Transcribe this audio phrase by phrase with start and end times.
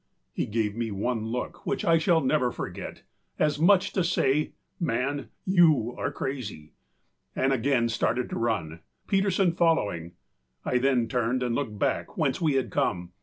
[0.01, 0.03] â
[0.33, 3.03] He gave me one look, which I shall never forget,
[3.37, 6.71] as much as to say, âMan, you are crazy,â
[7.35, 10.13] and again started to run, Peterson following.
[10.65, 13.11] I then turned and looked back whence we had come.